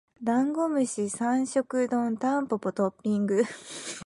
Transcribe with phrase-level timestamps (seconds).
[0.23, 3.43] ダンゴムシ三食丼タンポポトッピング